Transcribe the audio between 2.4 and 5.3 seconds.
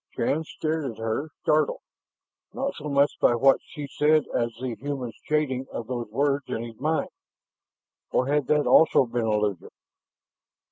not so much by what she said as the human